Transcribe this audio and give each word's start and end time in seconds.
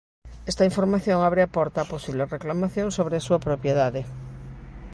Esta 0.51 0.67
información 0.69 1.17
abre 1.21 1.41
a 1.43 1.51
porta 1.57 1.79
a 1.81 1.89
posibles 1.93 2.31
reclamacións 2.35 2.95
sobre 2.97 3.15
a 3.17 3.25
súa 3.27 3.43
propiedade. 3.47 4.01